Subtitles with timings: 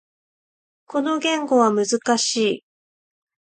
[0.87, 2.63] この言語は難しい。